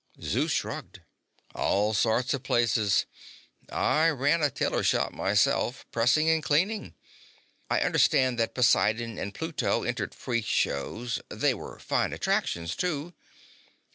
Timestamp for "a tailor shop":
4.41-5.11